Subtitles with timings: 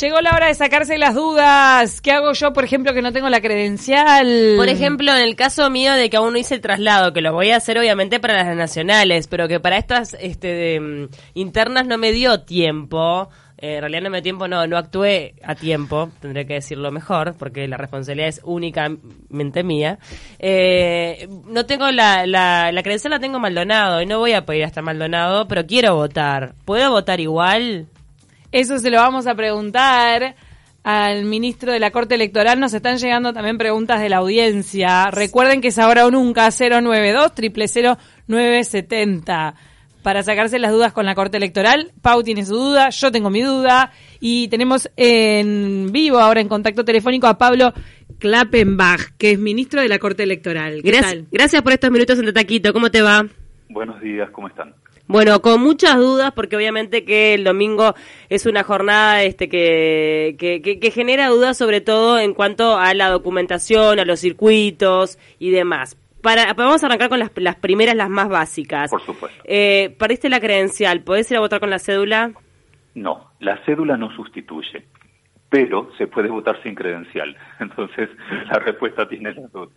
[0.00, 2.00] Llegó la hora de sacarse las dudas.
[2.00, 4.54] ¿Qué hago yo, por ejemplo, que no tengo la credencial?
[4.56, 7.32] Por ejemplo, en el caso mío de que aún no hice el traslado, que lo
[7.32, 11.86] voy a hacer obviamente para las nacionales, pero que para estas este, de, mm, internas
[11.86, 13.28] no me dio tiempo.
[13.58, 16.90] Eh, en realidad no me dio tiempo, no, no actué a tiempo, tendré que decirlo
[16.90, 19.98] mejor, porque la responsabilidad es únicamente mía.
[20.38, 24.60] Eh, no tengo la, la, la credencial, la tengo Maldonado, y no voy a poder
[24.60, 26.54] ir hasta Maldonado, pero quiero votar.
[26.64, 27.86] ¿Puedo votar igual?
[28.52, 30.36] Eso se lo vamos a preguntar
[30.82, 32.60] al ministro de la Corte Electoral.
[32.60, 35.10] Nos están llegando también preguntas de la audiencia.
[35.10, 37.32] Recuerden que es ahora o nunca 092
[38.28, 39.54] 970
[40.06, 41.90] para sacarse las dudas con la Corte Electoral.
[42.00, 43.90] Pau tiene su duda, yo tengo mi duda
[44.20, 47.72] y tenemos en vivo ahora en contacto telefónico a Pablo
[48.20, 50.80] Klappenbach, que es ministro de la Corte Electoral.
[50.82, 52.72] Gracias, gracias por estos minutos en Taquito.
[52.72, 53.26] ¿Cómo te va?
[53.68, 54.72] Buenos días, ¿cómo están?
[55.08, 57.94] Bueno, con muchas dudas, porque obviamente que el domingo
[58.28, 63.08] es una jornada este que, que, que, genera dudas sobre todo en cuanto a la
[63.08, 65.96] documentación, a los circuitos y demás.
[66.22, 68.90] Para, vamos a arrancar con las, las primeras, las más básicas.
[68.90, 69.40] Por supuesto.
[69.44, 71.02] Eh, ¿Perdiste la credencial?
[71.02, 72.32] ¿Podés ir a votar con la cédula?
[72.96, 74.86] No, la cédula no sustituye,
[75.48, 77.36] pero se puede votar sin credencial.
[77.60, 78.08] Entonces,
[78.50, 79.68] la respuesta tiene las dos.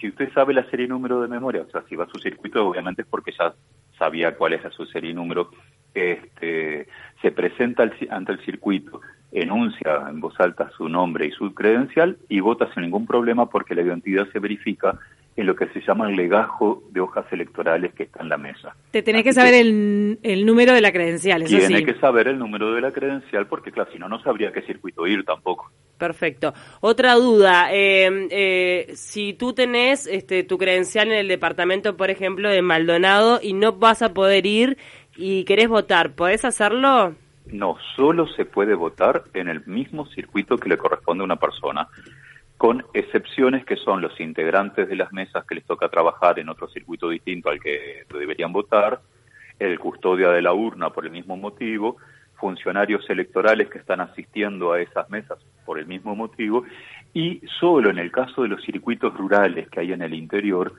[0.00, 2.66] Si usted sabe la serie número de memoria, o sea, si va a su circuito,
[2.66, 3.52] obviamente es porque ya
[3.98, 5.50] sabía cuál es su serie y número,
[5.94, 6.86] este,
[7.20, 12.40] se presenta ante el circuito, enuncia en voz alta su nombre y su credencial y
[12.40, 14.98] vota sin ningún problema porque la identidad se verifica
[15.34, 18.76] en lo que se llama el legajo de hojas electorales que está en la mesa.
[18.90, 22.38] Te tenés que saber el, el, número de la credencial, eso Tiene que saber el
[22.38, 25.70] número de la credencial porque, claro, si no, no sabría qué circuito ir tampoco.
[26.02, 26.52] Perfecto.
[26.80, 32.50] Otra duda, eh, eh, si tú tenés este, tu credencial en el departamento, por ejemplo,
[32.50, 34.78] de Maldonado y no vas a poder ir
[35.16, 37.14] y querés votar, ¿podés hacerlo?
[37.46, 41.86] No, solo se puede votar en el mismo circuito que le corresponde a una persona,
[42.56, 46.66] con excepciones que son los integrantes de las mesas que les toca trabajar en otro
[46.66, 49.00] circuito distinto al que deberían votar,
[49.60, 51.98] el custodia de la urna por el mismo motivo,
[52.42, 56.64] funcionarios electorales que están asistiendo a esas mesas por el mismo motivo
[57.14, 60.74] y solo en el caso de los circuitos rurales que hay en el interior,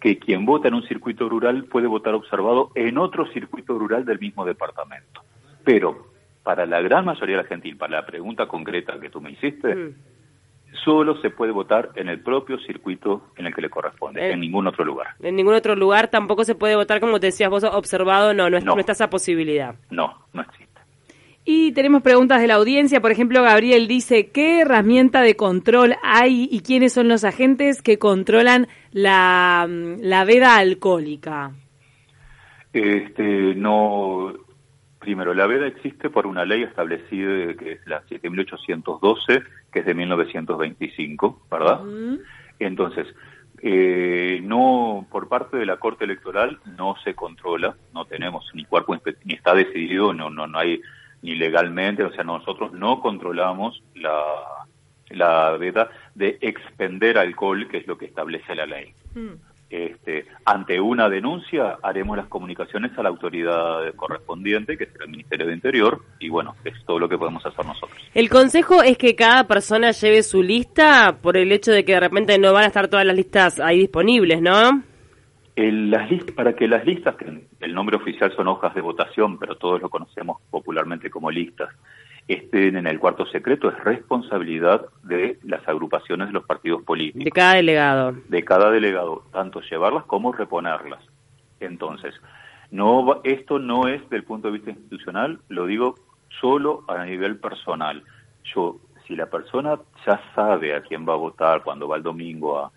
[0.00, 4.20] que quien vota en un circuito rural puede votar observado en otro circuito rural del
[4.20, 5.22] mismo departamento.
[5.64, 6.06] Pero
[6.44, 9.32] para la gran mayoría de la gente y para la pregunta concreta que tú me
[9.32, 9.94] hiciste, mm.
[10.84, 14.40] solo se puede votar en el propio circuito en el que le corresponde, eh, en
[14.40, 15.08] ningún otro lugar.
[15.20, 18.60] En ningún otro lugar tampoco se puede votar, como te decías vos, observado, no, no,
[18.60, 19.74] no está esa posibilidad.
[19.90, 20.67] No, no existe.
[21.50, 23.00] Y tenemos preguntas de la audiencia.
[23.00, 27.98] Por ejemplo, Gabriel dice, ¿qué herramienta de control hay y quiénes son los agentes que
[27.98, 31.52] controlan la, la veda alcohólica?
[32.70, 34.34] Este, no,
[34.98, 39.42] primero, la veda existe por una ley establecida que es la 7812,
[39.72, 41.80] que es de 1925, ¿verdad?
[42.58, 43.06] Entonces,
[43.62, 48.94] eh, no, por parte de la Corte Electoral no se controla, no tenemos ni cuerpo,
[49.24, 50.82] ni está decidido, no, no, no hay
[51.22, 54.22] ni legalmente, o sea, nosotros no controlamos la,
[55.10, 58.92] la veda de expender alcohol, que es lo que establece la ley.
[59.14, 59.34] Hmm.
[59.70, 65.46] Este, ante una denuncia haremos las comunicaciones a la autoridad correspondiente, que es el Ministerio
[65.46, 67.98] de Interior, y bueno, es todo lo que podemos hacer nosotros.
[68.14, 72.00] El consejo es que cada persona lleve su lista por el hecho de que de
[72.00, 74.82] repente no van a estar todas las listas ahí disponibles, ¿no?
[75.58, 79.82] Las para que las listas, que el nombre oficial son hojas de votación, pero todos
[79.82, 81.70] lo conocemos popularmente como listas,
[82.28, 87.24] estén en el cuarto secreto, es responsabilidad de las agrupaciones de los partidos políticos.
[87.24, 88.14] De cada delegado.
[88.28, 91.02] De cada delegado, tanto llevarlas como reponerlas.
[91.58, 92.14] Entonces,
[92.70, 95.96] no esto no es del punto de vista institucional, lo digo
[96.40, 98.04] solo a nivel personal.
[98.54, 102.58] Yo, si la persona ya sabe a quién va a votar cuando va el domingo
[102.58, 102.70] a,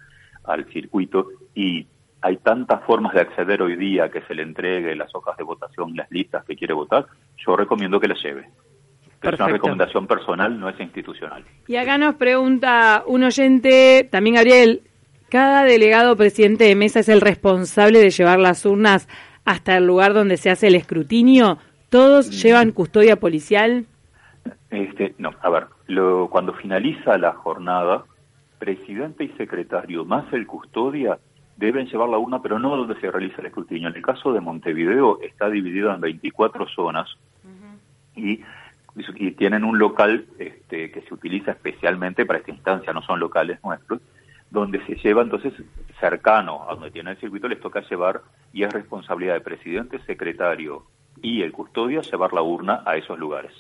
[0.46, 1.86] al circuito y
[2.22, 5.96] hay tantas formas de acceder hoy día que se le entregue las hojas de votación,
[5.96, 8.48] las listas que quiere votar, yo recomiendo que las lleve.
[9.24, 11.44] Es una recomendación personal, no es institucional.
[11.68, 14.82] Y acá nos pregunta un oyente, también Gabriel,
[15.30, 19.08] ¿cada delegado presidente de mesa es el responsable de llevar las urnas
[19.46, 21.58] hasta el lugar donde se hace el escrutinio?
[21.90, 22.32] ¿Todos mm.
[22.32, 23.86] llevan custodia policial?
[24.72, 28.06] Este, no, a ver, lo, cuando finaliza la jornada,
[28.58, 31.20] presidente y secretario más el custodia
[31.62, 33.88] deben llevar la urna, pero no donde se realiza el escrutinio.
[33.88, 37.08] En el caso de Montevideo está dividido en 24 zonas
[38.16, 38.42] y,
[39.38, 44.02] tienen un local este, que se utiliza especialmente para esta instancia, no son locales nuestros,
[44.50, 45.54] donde se lleva entonces
[46.00, 48.22] cercano a donde tiene el circuito, les toca llevar
[48.52, 50.84] y es responsabilidad del presidente, secretario
[51.22, 53.54] y el custodio llevar la urna a esos lugares.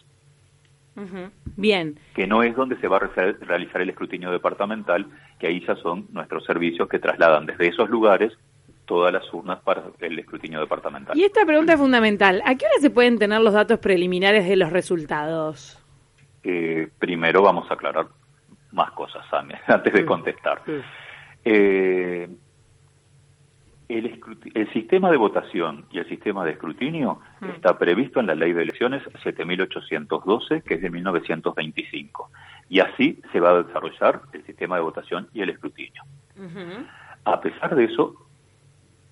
[1.56, 1.98] Bien.
[2.14, 5.08] Que no es donde se va a realizar el escrutinio departamental,
[5.40, 8.34] que ahí ya son nuestros servicios que trasladan desde esos lugares
[8.86, 11.18] todas las urnas para el escrutinio departamental.
[11.18, 12.42] Y esta pregunta es fundamental.
[12.46, 15.80] ¿A qué hora se pueden tener los datos preliminares de los resultados?
[16.44, 18.08] Eh, primero vamos a aclarar
[18.72, 19.26] más cosas,
[19.68, 20.62] antes de contestar.
[21.46, 22.28] Eh,
[23.98, 24.22] el,
[24.54, 27.50] el, sistema de votación y el sistema de escrutinio mm.
[27.50, 32.30] está previsto en la Ley de Elecciones 7812, que es de 1925.
[32.70, 36.04] Y así se va a desarrollar el sistema de votación y el escrutinio.
[37.26, 38.16] A pesar de eso,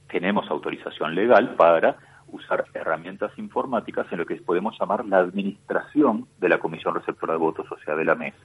[0.10, 1.98] tenemos autorización legal para
[2.32, 7.40] usar herramientas informáticas en lo que podemos llamar la administración de la Comisión Receptora de
[7.40, 8.38] Votos, o sea, de la mesa.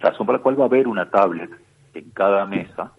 [0.00, 1.50] Razón por la cual va a haber una tablet
[1.94, 2.92] en cada mesa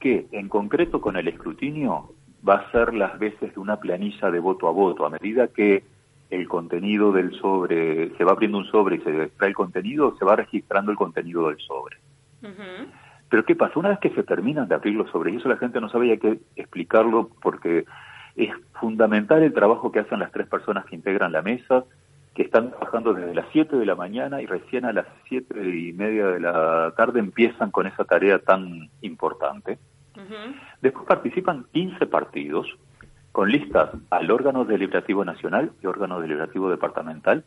[0.00, 2.14] que en concreto con el escrutinio
[2.46, 5.06] va a ser las veces de una planilla de voto a voto.
[5.06, 5.84] A medida que
[6.30, 10.24] el contenido del sobre, se va abriendo un sobre y se extrae el contenido, se
[10.24, 11.98] va registrando el contenido del sobre.
[13.28, 13.78] Pero ¿qué pasa?
[13.78, 16.16] Una vez que se terminan de abrir los sobres, y eso la gente no sabía
[16.16, 17.84] que explicarlo porque
[18.36, 18.50] es
[18.80, 21.84] fundamental el trabajo que hacen las tres personas que integran la mesa,
[22.34, 25.92] que están trabajando desde las 7 de la mañana y recién a las siete y
[25.92, 29.78] media de la tarde empiezan con esa tarea tan importante.
[30.80, 32.66] Después participan 15 partidos
[33.32, 37.44] con listas al órgano deliberativo nacional y órgano deliberativo departamental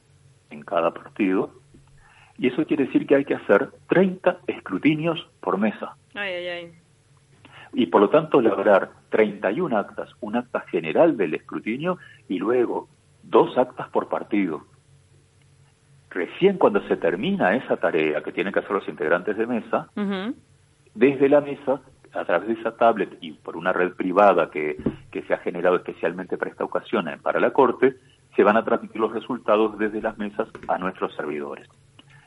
[0.50, 1.52] en cada partido.
[2.38, 5.96] Y eso quiere decir que hay que hacer 30 escrutinios por mesa.
[7.74, 11.98] Y por lo tanto lograr 31 actas, un acta general del escrutinio
[12.30, 12.88] y luego
[13.24, 14.66] dos actas por partido.
[16.10, 19.90] Recién cuando se termina esa tarea que tienen que hacer los integrantes de mesa,
[20.94, 21.82] desde la mesa
[22.14, 24.78] a través de esa tablet y por una red privada que,
[25.12, 27.96] que se ha generado especialmente para esta ocasión para la Corte,
[28.36, 31.68] se van a transmitir los resultados desde las mesas a nuestros servidores.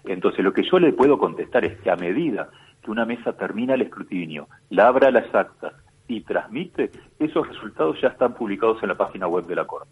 [0.04, 2.48] Entonces, lo que yo le puedo contestar es que a medida
[2.82, 5.74] que una mesa termina el escrutinio, labra las actas
[6.08, 9.90] y transmite, esos resultados ya están publicados en la página web de la Corte.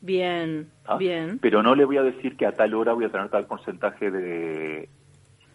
[0.00, 0.96] Bien, ¿Ah?
[0.96, 1.38] bien.
[1.40, 4.10] Pero no le voy a decir que a tal hora voy a tener tal porcentaje
[4.10, 4.88] de,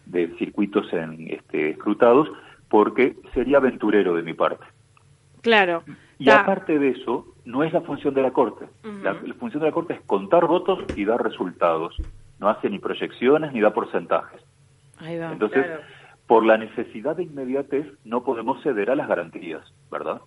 [0.06, 2.28] de circuitos en, este, escrutados,
[2.68, 4.64] porque sería aventurero de mi parte.
[5.42, 5.82] Claro.
[6.18, 8.66] Y aparte de eso, no es la función de la Corte.
[9.02, 11.96] la, función de la Corte es contar votos y dar resultados.
[12.38, 14.40] No hace ni proyecciones ni da porcentajes.
[14.98, 15.32] Ahí va.
[15.32, 15.66] Entonces,
[16.26, 20.20] por la necesidad de inmediatez, no podemos ceder a las garantías, ¿verdad?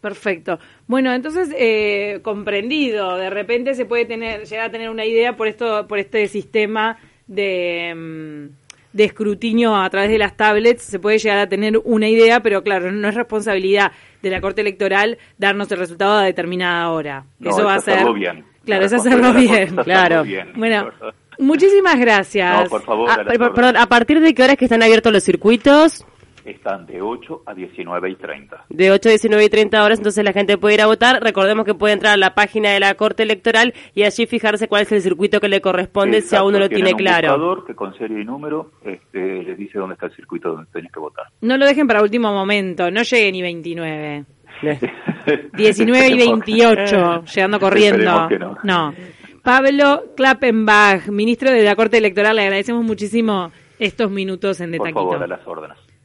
[0.00, 0.58] Perfecto.
[0.86, 3.16] Bueno, entonces eh, comprendido.
[3.16, 6.96] De repente se puede tener, llegar a tener una idea por esto, por este sistema
[7.26, 8.59] de mm,
[8.92, 12.62] de escrutinio a través de las tablets se puede llegar a tener una idea, pero
[12.62, 13.92] claro, no es responsabilidad
[14.22, 17.24] de la Corte Electoral darnos el resultado a determinada hora.
[17.40, 18.04] eso va a ser...
[18.12, 18.44] Bien.
[18.64, 20.24] Claro, es hacerlo bien, claro.
[20.54, 20.90] Bueno,
[21.38, 22.64] muchísimas gracias.
[22.64, 23.08] No, por favor.
[23.10, 26.04] Ah, perdón, ¿a partir de qué horas que están abiertos los circuitos?
[26.50, 28.64] Están de 8 a 19 y 30.
[28.68, 31.22] De 8 a 19 y 30 horas, entonces la gente puede ir a votar.
[31.22, 34.82] Recordemos que puede entrar a la página de la Corte Electoral y allí fijarse cuál
[34.82, 37.34] es el circuito que le corresponde si aún no lo tiene claro.
[37.34, 40.92] Un que con serie y número este, les dice dónde está el circuito donde tenés
[40.92, 41.26] que votar.
[41.40, 44.24] No lo dejen para último momento, no llegue ni 29.
[45.56, 48.28] 19 y 28, llegando corriendo.
[48.38, 48.56] No.
[48.62, 48.94] no.
[49.42, 54.92] Pablo Klappenbach, ministro de la Corte Electoral, le agradecemos muchísimo estos minutos en De Por
[54.92, 55.78] favor, a las órdenes.